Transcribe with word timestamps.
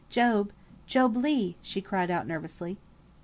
"Job! 0.09 0.51
Job 0.87 1.15
Legh!" 1.15 1.53
she 1.61 1.79
cried 1.79 2.09
out, 2.09 2.25
nervously. 2.25 2.79